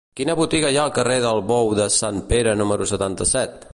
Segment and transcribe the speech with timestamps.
[0.19, 3.67] Quina botiga hi ha al carrer del Bou de Sant Pere número setanta-set?